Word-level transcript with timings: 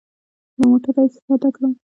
له 0.57 0.63
موټره 0.69 1.01
يې 1.03 1.09
کښته 1.27 1.49
کړم. 1.55 1.71